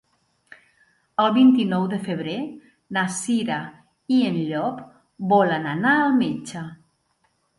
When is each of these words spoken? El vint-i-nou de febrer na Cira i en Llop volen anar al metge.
El 1.23 1.27
vint-i-nou 1.35 1.83
de 1.91 1.99
febrer 2.05 2.37
na 2.97 3.03
Cira 3.17 3.59
i 4.15 4.19
en 4.29 4.41
Llop 4.47 4.81
volen 5.35 5.69
anar 5.75 5.93
al 6.07 6.17
metge. 6.25 6.65